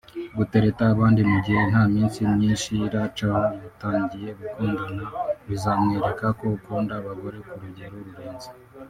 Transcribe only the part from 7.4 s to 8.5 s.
ku rugero rurenze